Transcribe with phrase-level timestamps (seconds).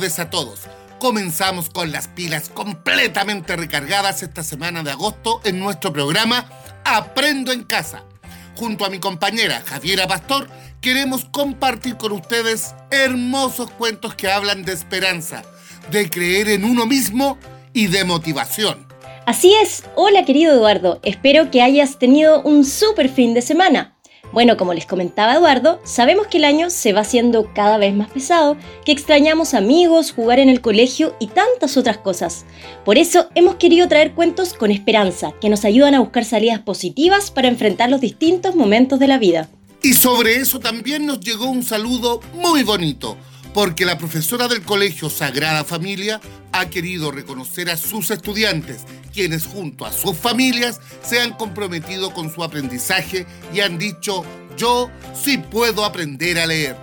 [0.00, 0.60] tardes a todos.
[0.98, 6.48] Comenzamos con las pilas completamente recargadas esta semana de agosto en nuestro programa
[6.86, 8.04] Aprendo en Casa.
[8.56, 10.48] Junto a mi compañera Javiera Pastor,
[10.80, 15.42] queremos compartir con ustedes hermosos cuentos que hablan de esperanza,
[15.90, 17.36] de creer en uno mismo
[17.74, 18.86] y de motivación.
[19.26, 23.99] Así es, hola querido Eduardo, espero que hayas tenido un súper fin de semana.
[24.32, 28.10] Bueno, como les comentaba Eduardo, sabemos que el año se va haciendo cada vez más
[28.10, 32.44] pesado, que extrañamos amigos, jugar en el colegio y tantas otras cosas.
[32.84, 37.32] Por eso hemos querido traer cuentos con esperanza, que nos ayudan a buscar salidas positivas
[37.32, 39.48] para enfrentar los distintos momentos de la vida.
[39.82, 43.16] Y sobre eso también nos llegó un saludo muy bonito,
[43.52, 46.20] porque la profesora del colegio Sagrada Familia
[46.52, 52.32] ha querido reconocer a sus estudiantes quienes junto a sus familias se han comprometido con
[52.32, 54.24] su aprendizaje y han dicho,
[54.56, 54.90] yo
[55.20, 56.76] sí puedo aprender a leer.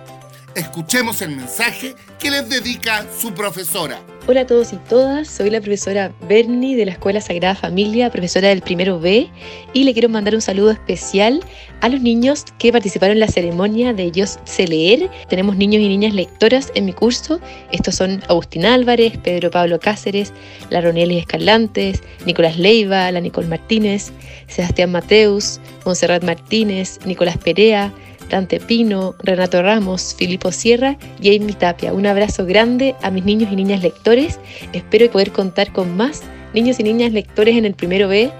[0.54, 4.00] Escuchemos el mensaje que les dedica su profesora.
[4.30, 8.48] Hola a todos y todas, soy la profesora Bernie de la Escuela Sagrada Familia, profesora
[8.48, 9.26] del primero B,
[9.72, 11.40] y le quiero mandar un saludo especial
[11.80, 15.08] a los niños que participaron en la ceremonia de Yo sé leer.
[15.30, 17.40] Tenemos niños y niñas lectoras en mi curso.
[17.72, 20.34] Estos son Agustín Álvarez, Pedro Pablo Cáceres,
[20.68, 24.12] la Ronelis Escalantes, Nicolás Leiva, la Nicole Martínez,
[24.46, 27.94] Sebastián Mateus, Monserrat Martínez, Nicolás Perea,
[28.28, 31.92] Dante Pino, Renato Ramos, Filipo Sierra y Amy Tapia.
[31.92, 34.38] Un abrazo grande a mis niños y niñas lectores.
[34.72, 36.22] Espero poder contar con más
[36.54, 38.30] niños y niñas lectores en el primero B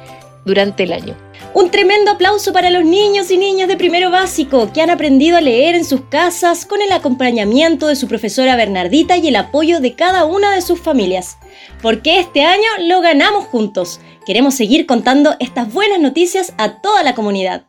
[0.45, 1.15] durante el año.
[1.55, 5.41] Un tremendo aplauso para los niños y niñas de primero básico que han aprendido a
[5.41, 9.95] leer en sus casas con el acompañamiento de su profesora Bernardita y el apoyo de
[9.95, 11.39] cada una de sus familias.
[11.81, 14.01] Porque este año lo ganamos juntos.
[14.27, 17.68] Queremos seguir contando estas buenas noticias a toda la comunidad.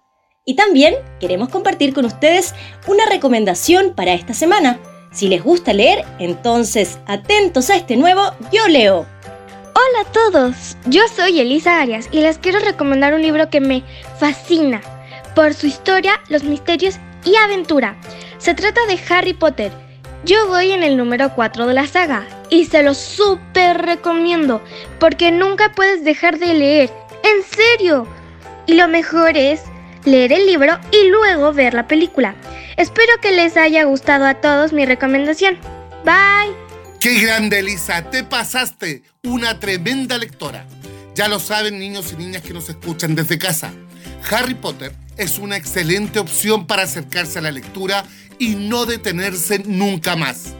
[0.49, 2.55] Y también queremos compartir con ustedes
[2.87, 4.79] una recomendación para esta semana.
[5.11, 9.05] Si les gusta leer, entonces atentos a este nuevo Yo Leo.
[9.75, 13.83] Hola a todos, yo soy Elisa Arias y les quiero recomendar un libro que me
[14.17, 14.81] fascina
[15.35, 17.95] por su historia, los misterios y aventura.
[18.39, 19.71] Se trata de Harry Potter.
[20.25, 24.63] Yo voy en el número 4 de la saga y se lo súper recomiendo
[24.99, 26.89] porque nunca puedes dejar de leer.
[27.21, 28.07] En serio.
[28.65, 29.61] Y lo mejor es
[30.09, 32.35] leer el libro y luego ver la película.
[32.77, 35.57] Espero que les haya gustado a todos mi recomendación.
[36.03, 36.55] Bye.
[36.99, 38.09] ¡Qué grande, Elisa!
[38.09, 39.03] Te pasaste.
[39.23, 40.65] Una tremenda lectora.
[41.15, 43.71] Ya lo saben niños y niñas que nos escuchan desde casa.
[44.31, 48.05] Harry Potter es una excelente opción para acercarse a la lectura
[48.37, 50.53] y no detenerse nunca más.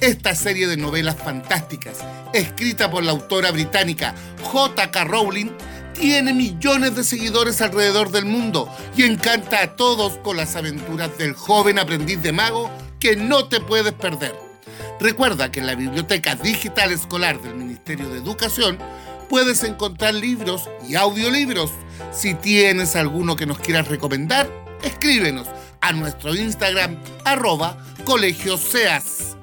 [0.00, 1.98] Esta serie de novelas fantásticas,
[2.32, 5.04] escrita por la autora británica J.K.
[5.04, 5.50] Rowling,
[5.94, 11.34] tiene millones de seguidores alrededor del mundo y encanta a todos con las aventuras del
[11.34, 14.34] joven aprendiz de mago que no te puedes perder.
[15.00, 18.78] Recuerda que en la Biblioteca Digital Escolar del Ministerio de Educación
[19.28, 21.70] puedes encontrar libros y audiolibros.
[22.12, 24.48] Si tienes alguno que nos quieras recomendar,
[24.82, 25.48] escríbenos
[25.80, 29.36] a nuestro Instagram arroba colegioseas.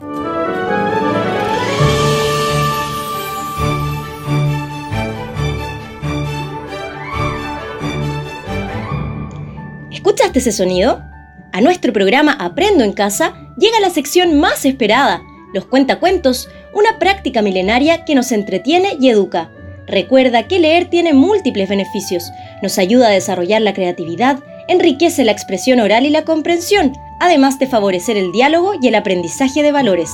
[9.91, 11.03] ¿Escuchaste ese sonido?
[11.51, 15.21] A nuestro programa Aprendo en Casa llega la sección más esperada,
[15.53, 19.51] los cuentacuentos, una práctica milenaria que nos entretiene y educa.
[19.87, 22.31] Recuerda que leer tiene múltiples beneficios,
[22.61, 27.67] nos ayuda a desarrollar la creatividad, enriquece la expresión oral y la comprensión, además de
[27.67, 30.09] favorecer el diálogo y el aprendizaje de valores.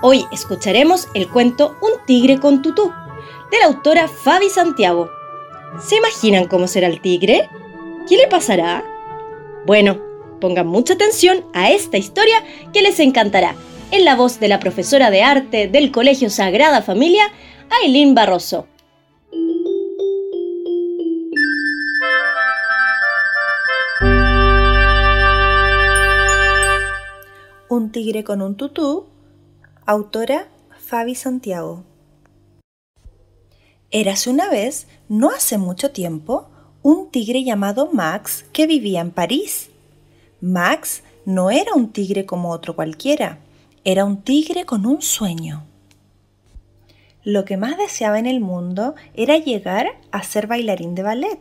[0.00, 2.92] Hoy escucharemos el cuento Un tigre con tutú,
[3.50, 5.10] de la autora Fabi Santiago.
[5.84, 7.48] ¿Se imaginan cómo será el tigre?
[8.08, 8.84] ¿Qué le pasará?
[9.68, 10.00] Bueno,
[10.40, 12.42] pongan mucha atención a esta historia
[12.72, 13.54] que les encantará,
[13.90, 17.24] en la voz de la profesora de arte del Colegio Sagrada Familia,
[17.82, 18.66] Aileen Barroso.
[27.68, 29.04] Un tigre con un tutú,
[29.84, 30.48] autora
[30.78, 31.84] Fabi Santiago.
[33.90, 36.48] Érase una vez, no hace mucho tiempo,
[36.82, 39.70] un tigre llamado Max que vivía en París.
[40.40, 43.38] Max no era un tigre como otro cualquiera,
[43.84, 45.64] era un tigre con un sueño.
[47.24, 51.40] Lo que más deseaba en el mundo era llegar a ser bailarín de ballet.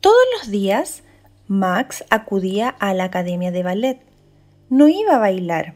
[0.00, 1.02] Todos los días,
[1.46, 4.00] Max acudía a la academia de ballet.
[4.70, 5.74] No iba a bailar,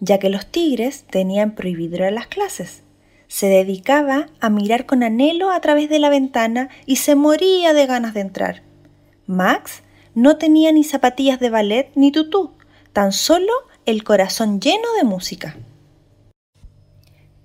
[0.00, 2.82] ya que los tigres tenían prohibido las clases
[3.28, 7.86] se dedicaba a mirar con anhelo a través de la ventana y se moría de
[7.86, 8.62] ganas de entrar.
[9.26, 9.82] Max
[10.14, 12.52] no tenía ni zapatillas de ballet ni tutú,
[12.92, 13.52] tan solo
[13.86, 15.56] el corazón lleno de música.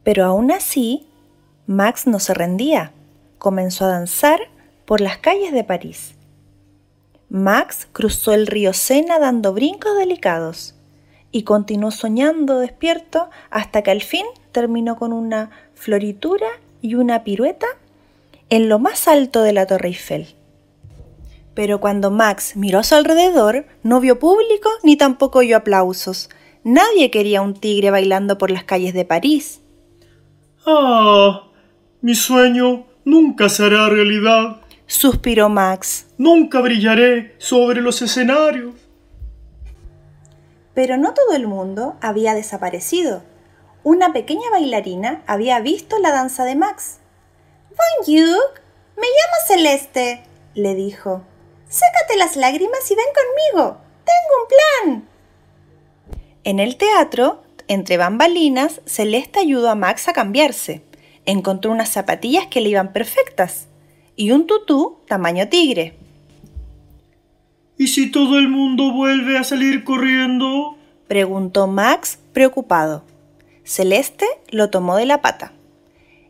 [0.04, 1.08] Pero aún así,
[1.68, 2.92] Max no se rendía.
[3.38, 4.40] Comenzó a danzar
[4.86, 6.16] por las calles de París.
[7.30, 10.76] Max cruzó el río Sena dando brincos delicados
[11.34, 16.48] y continuó soñando despierto hasta que al fin terminó con una floritura
[16.82, 17.66] y una pirueta
[18.50, 20.28] en lo más alto de la Torre Eiffel.
[21.56, 26.30] Pero cuando Max miró a su alrededor, no vio público ni tampoco oyó aplausos.
[26.64, 29.60] Nadie quería un tigre bailando por las calles de París.
[30.68, 31.48] Ah,
[32.02, 34.62] mi sueño nunca será realidad.
[34.86, 36.08] Suspiró Max.
[36.20, 38.76] Nunca brillaré sobre los escenarios.
[40.74, 43.24] Pero no todo el mundo había desaparecido.
[43.84, 47.00] Una pequeña bailarina había visto la danza de Max.
[47.70, 48.40] Bonjour,
[48.96, 50.24] me llamo Celeste,
[50.54, 51.24] le dijo.
[51.68, 53.78] Sácate las lágrimas y ven conmigo.
[54.06, 55.10] Tengo un plan.
[56.44, 60.84] En el teatro, entre bambalinas, Celeste ayudó a Max a cambiarse.
[61.26, 63.68] Encontró unas zapatillas que le iban perfectas
[64.16, 65.98] y un tutú tamaño tigre.
[67.78, 70.78] ¿Y si todo el mundo vuelve a salir corriendo?
[71.08, 73.04] preguntó Max preocupado.
[73.64, 75.54] Celeste lo tomó de la pata.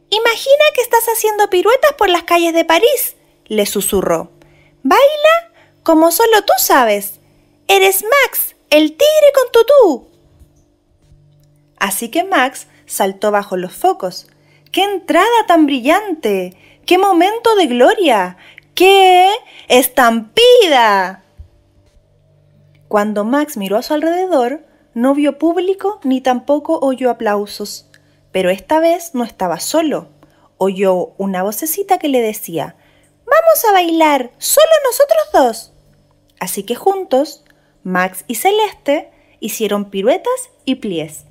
[0.09, 3.15] Imagina que estás haciendo piruetas por las calles de París,
[3.47, 4.31] le susurró.
[4.83, 5.53] Baila
[5.83, 7.19] como solo tú sabes.
[7.67, 10.07] Eres Max, el tigre con tutú.
[11.77, 14.27] Así que Max saltó bajo los focos.
[14.71, 16.55] ¡Qué entrada tan brillante!
[16.85, 18.37] ¡Qué momento de gloria!
[18.75, 19.29] ¡Qué
[19.67, 21.23] estampida!
[22.93, 27.89] Cuando Max miró a su alrededor, no vio público ni tampoco oyó aplausos.
[28.31, 30.09] Pero esta vez no estaba solo.
[30.59, 32.75] Oyó una vocecita que le decía,
[33.25, 35.73] Vamos a bailar, solo nosotros dos.
[36.39, 37.43] Así que juntos,
[37.81, 41.25] Max y Celeste hicieron piruetas y pliés.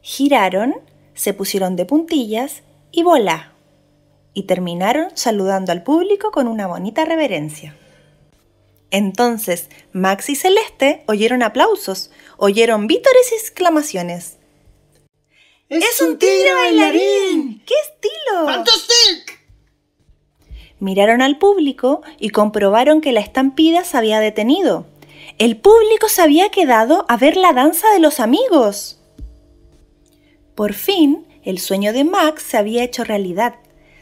[0.00, 0.74] Giraron,
[1.12, 2.62] se pusieron de puntillas
[2.92, 3.52] y volá.
[4.32, 7.76] Y terminaron saludando al público con una bonita reverencia.
[8.90, 14.38] Entonces Max y Celeste oyeron aplausos, oyeron vítores y exclamaciones.
[15.68, 17.62] ¡Es, un tigre bailarín!
[17.66, 18.46] ¡Qué estilo!
[18.46, 19.38] ¡Fantastic!
[20.80, 24.86] Miraron al público y comprobaron que la estampida se había detenido.
[25.36, 28.98] El público se había quedado a ver la danza de los amigos.
[30.54, 33.56] Por fin, el sueño de Max se había hecho realidad.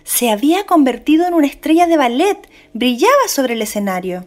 [0.05, 4.27] Se había convertido en una estrella de ballet, brillaba sobre el escenario.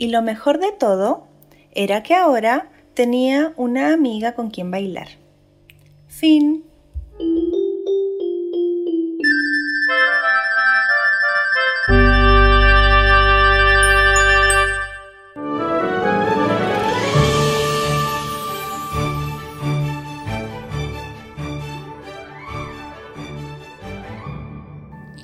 [0.00, 1.26] Y lo mejor de todo
[1.72, 5.08] era que ahora tenía una amiga con quien bailar.
[6.08, 6.64] Fin.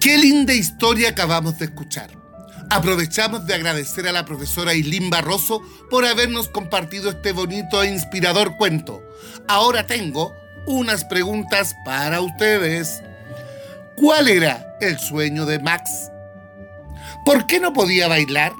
[0.02, 2.25] Qué linda historia acabamos de escuchar.
[2.70, 8.56] Aprovechamos de agradecer a la profesora Ilín Barroso por habernos compartido este bonito e inspirador
[8.56, 9.02] cuento.
[9.46, 10.34] Ahora tengo
[10.66, 13.02] unas preguntas para ustedes.
[13.96, 16.11] ¿Cuál era el sueño de Max?
[17.25, 18.52] ¿Por qué no podía bailar?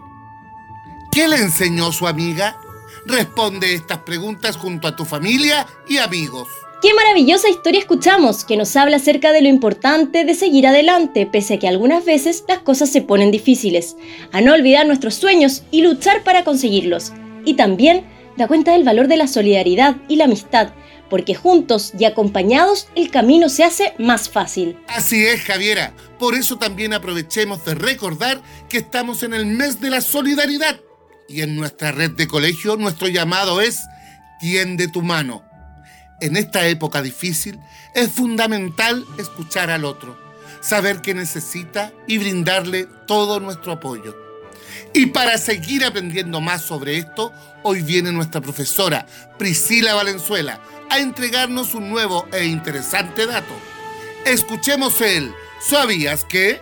[1.11, 2.57] ¿Qué le enseñó su amiga?
[3.07, 6.49] Responde estas preguntas junto a tu familia y amigos.
[6.83, 11.55] Qué maravillosa historia escuchamos, que nos habla acerca de lo importante de seguir adelante, pese
[11.55, 13.97] a que algunas veces las cosas se ponen difíciles,
[14.31, 17.13] a no olvidar nuestros sueños y luchar para conseguirlos.
[17.47, 18.05] Y también
[18.37, 20.75] da cuenta del valor de la solidaridad y la amistad,
[21.09, 24.77] porque juntos y acompañados el camino se hace más fácil.
[24.87, 25.95] Así es, Javiera.
[26.19, 30.79] Por eso también aprovechemos de recordar que estamos en el mes de la solidaridad.
[31.27, 33.81] Y en nuestra red de colegio nuestro llamado es
[34.41, 35.43] Tiende tu mano
[36.21, 37.61] en esta época difícil,
[37.95, 40.19] es fundamental escuchar al otro,
[40.61, 44.17] saber qué necesita y brindarle todo nuestro apoyo.
[44.93, 47.33] Y para seguir aprendiendo más sobre esto,
[47.63, 49.07] hoy viene nuestra profesora
[49.39, 53.55] Priscila Valenzuela a entregarnos un nuevo e interesante dato.
[54.25, 56.61] Escuchemos el ¿Sabías que?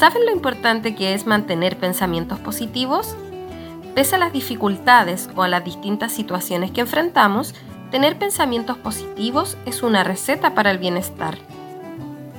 [0.00, 3.14] ¿Saben lo importante que es mantener pensamientos positivos?
[3.94, 7.54] Pese a las dificultades o a las distintas situaciones que enfrentamos,
[7.90, 11.36] tener pensamientos positivos es una receta para el bienestar.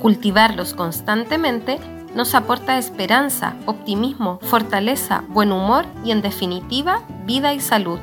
[0.02, 1.80] Cultivarlos constantemente
[2.16, 8.00] nos aporta esperanza, optimismo, fortaleza, buen humor y en definitiva vida y salud.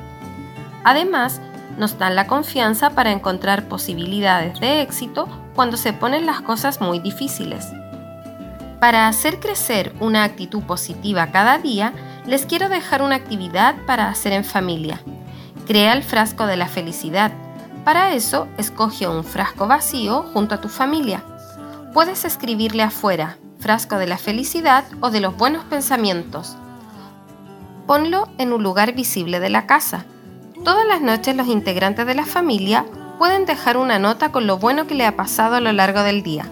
[0.85, 1.41] Además,
[1.77, 7.01] nos dan la confianza para encontrar posibilidades de éxito cuando se ponen las cosas muy
[7.01, 7.67] difíciles.
[8.81, 11.93] Para hacer crecer una actitud positiva cada día,
[12.27, 15.01] les quiero dejar una actividad para hacer en familia.
[15.67, 17.33] Crea el frasco de la felicidad.
[17.85, 21.25] Para eso, escoge un frasco vacío junto a tu familia.
[21.93, 26.57] Puedes escribirle afuera, frasco de la felicidad o de los buenos pensamientos.
[27.89, 30.05] Ponlo en un lugar visible de la casa.
[30.65, 32.85] Todas las noches los integrantes de la familia
[33.19, 36.23] pueden dejar una nota con lo bueno que le ha pasado a lo largo del
[36.23, 36.47] día,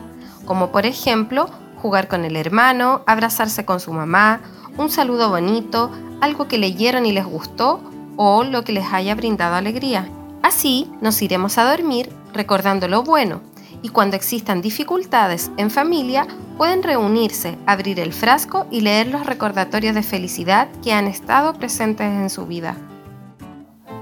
[0.45, 1.49] como por ejemplo
[1.87, 4.41] jugar con el hermano, abrazarse con su mamá,
[4.77, 7.81] un saludo bonito, algo que leyeron y les gustó
[8.17, 10.09] o lo que les haya brindado alegría.
[10.43, 13.41] Así nos iremos a dormir recordando lo bueno
[13.83, 16.27] y cuando existan dificultades en familia
[16.57, 22.09] pueden reunirse, abrir el frasco y leer los recordatorios de felicidad que han estado presentes
[22.09, 22.77] en su vida.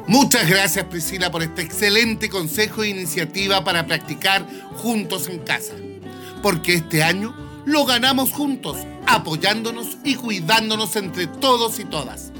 [0.06, 4.46] Muchas gracias Priscila por este excelente consejo e iniciativa para practicar
[4.78, 5.74] juntos en casa.
[6.42, 7.34] Porque este año
[7.64, 12.32] lo ganamos juntos, apoyándonos y cuidándonos entre todos y todas.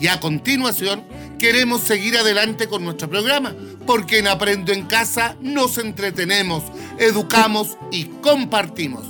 [0.00, 1.04] Y a continuación
[1.38, 3.54] queremos seguir adelante con nuestro programa,
[3.86, 6.64] porque en Aprendo en Casa nos entretenemos,
[6.98, 9.04] educamos y compartimos.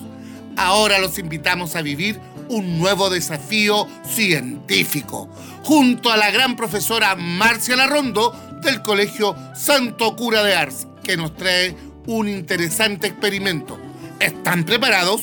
[0.56, 5.30] Ahora los invitamos a vivir un nuevo desafío científico,
[5.62, 11.34] junto a la gran profesora Marcia Larrondo del Colegio Santo Cura de Ars, que nos
[11.34, 11.74] trae
[12.06, 13.78] un interesante experimento.
[14.20, 15.22] ¿Están preparados?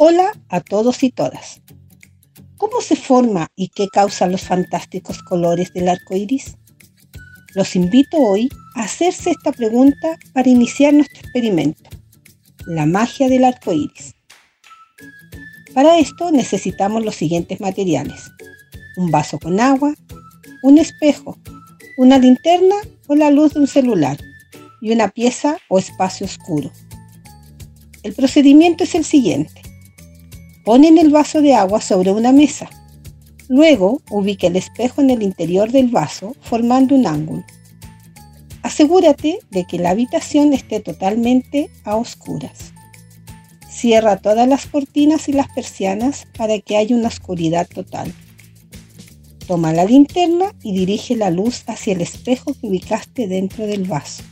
[0.00, 1.60] Hola a todos y todas.
[2.56, 6.56] ¿Cómo se forma y qué causan los fantásticos colores del arco iris?
[7.54, 11.90] Los invito hoy a hacerse esta pregunta para iniciar nuestro experimento,
[12.66, 14.14] la magia del arco iris.
[15.74, 18.30] Para esto necesitamos los siguientes materiales:
[18.96, 19.94] un vaso con agua,
[20.62, 21.36] un espejo,
[21.98, 22.76] una linterna
[23.08, 24.18] o la luz de un celular
[24.80, 26.70] y una pieza o espacio oscuro.
[28.04, 29.60] El procedimiento es el siguiente.
[30.64, 32.70] Ponen el vaso de agua sobre una mesa.
[33.48, 37.44] Luego ubique el espejo en el interior del vaso formando un ángulo.
[38.62, 42.72] Asegúrate de que la habitación esté totalmente a oscuras.
[43.68, 48.14] Cierra todas las cortinas y las persianas para que haya una oscuridad total.
[49.48, 54.22] Toma la linterna y dirige la luz hacia el espejo que ubicaste dentro del vaso.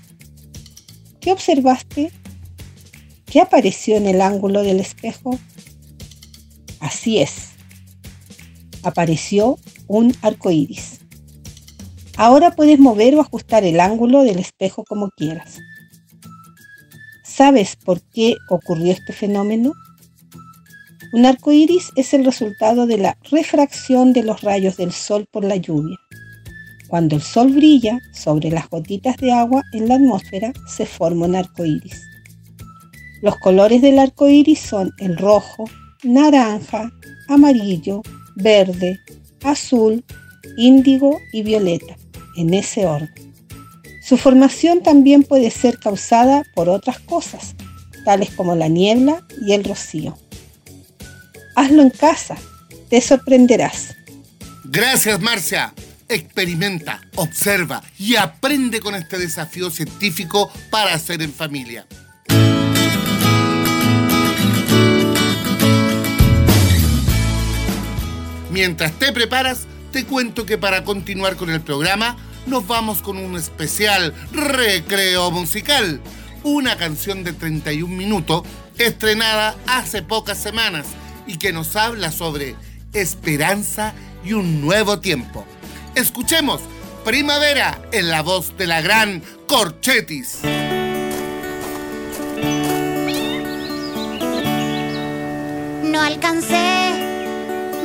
[1.21, 2.13] ¿Qué observaste?
[3.25, 5.39] ¿Qué apareció en el ángulo del espejo?
[6.81, 7.53] Así es.
[8.83, 11.01] Apareció un arco iris.
[12.19, 15.57] Ahora puedes mover o ajustar el ángulo del espejo como quieras.
[17.25, 19.73] ¿Sabes por qué ocurrió este fenómeno?
[21.13, 25.45] Un arco iris es el resultado de la refracción de los rayos del sol por
[25.45, 25.97] la lluvia.
[26.89, 31.37] Cuando el sol brilla sobre las gotitas de agua en la atmósfera, se forma un
[31.37, 32.03] arco iris.
[33.23, 35.65] Los colores del arco iris son el rojo,
[36.03, 36.93] naranja,
[37.29, 38.03] amarillo,
[38.35, 39.01] verde,
[39.43, 40.05] azul,
[40.57, 41.97] índigo y violeta,
[42.37, 43.33] en ese orden.
[44.03, 47.55] Su formación también puede ser causada por otras cosas,
[48.05, 50.17] tales como la niebla y el rocío.
[51.57, 52.37] Hazlo en casa,
[52.91, 53.97] te sorprenderás.
[54.65, 55.73] Gracias, Marcia.
[56.07, 61.87] Experimenta, observa y aprende con este desafío científico para hacer en familia.
[68.51, 73.35] Mientras te preparas, te cuento que para continuar con el programa nos vamos con un
[73.35, 76.03] especial recreo musical,
[76.45, 78.43] una canción de 31 minutos
[78.77, 80.87] estrenada hace pocas semanas
[81.27, 82.57] y que nos habla sobre
[82.93, 85.45] esperanza y un nuevo tiempo.
[85.95, 86.61] Escuchemos
[87.05, 90.41] Primavera en la voz de la gran Corchetis.
[95.85, 96.91] No alcancé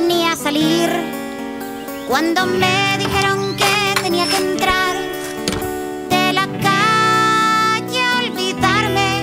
[0.08, 0.90] ni a salir
[2.08, 4.96] cuando me dijeron que tenía que entrar
[6.10, 9.22] de la calle olvidarme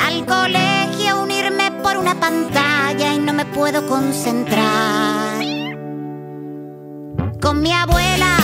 [0.00, 2.71] al colegio unirme por una pantalla
[3.54, 5.42] puedo concentrar.
[7.40, 8.36] Con mi abuela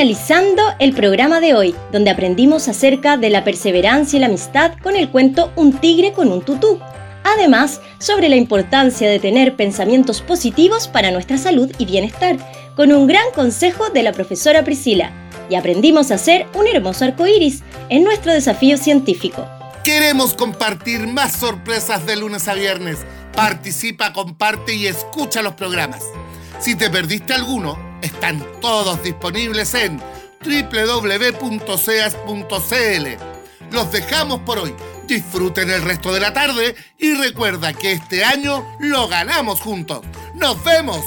[0.00, 4.96] finalizando el programa de hoy, donde aprendimos acerca de la perseverancia y la amistad con
[4.96, 6.80] el cuento Un tigre con un tutú.
[7.22, 12.38] Además, sobre la importancia de tener pensamientos positivos para nuestra salud y bienestar,
[12.76, 15.12] con un gran consejo de la profesora Priscila.
[15.50, 19.46] Y aprendimos a hacer un hermoso arco iris en nuestro desafío científico.
[19.84, 23.00] Queremos compartir más sorpresas de lunes a viernes.
[23.36, 26.02] Participa, comparte y escucha los programas.
[26.58, 30.00] Si te perdiste alguno, están todos disponibles en
[30.44, 31.70] www.seas.cl.
[33.72, 34.74] Los dejamos por hoy.
[35.06, 40.00] Disfruten el resto de la tarde y recuerda que este año lo ganamos juntos.
[40.34, 41.04] ¡Nos vemos!